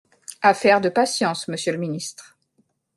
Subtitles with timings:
[0.41, 2.35] Affaire de patience, monsieur le ministre.